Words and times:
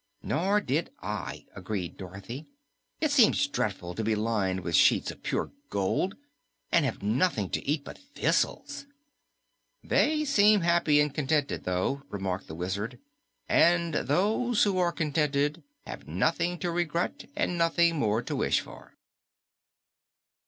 "Nor 0.23 0.61
did 0.61 0.89
I," 1.03 1.45
agreed 1.55 1.95
Dorothy. 1.95 2.47
"It 2.99 3.11
seems 3.11 3.45
dreadful 3.45 3.93
to 3.93 4.03
be 4.03 4.15
lined 4.15 4.61
with 4.61 4.75
sheets 4.75 5.11
of 5.11 5.21
pure 5.21 5.51
gold 5.69 6.15
and 6.71 6.85
have 6.85 7.03
nothing 7.03 7.51
to 7.51 7.63
eat 7.69 7.83
but 7.83 7.99
thistles." 8.15 8.87
"They 9.83 10.25
seemed 10.25 10.63
happy 10.63 10.99
and 10.99 11.13
contented, 11.13 11.65
though," 11.65 12.01
remarked 12.09 12.47
the 12.47 12.55
Wizard, 12.55 12.97
"and 13.47 13.93
those 13.93 14.63
who 14.63 14.79
are 14.79 14.91
contented 14.91 15.61
have 15.85 16.07
nothing 16.07 16.57
to 16.61 16.71
regret 16.71 17.29
and 17.35 17.55
nothing 17.55 17.97
more 17.99 18.23
to 18.23 18.35
wish 18.35 18.59
for." 18.59 18.95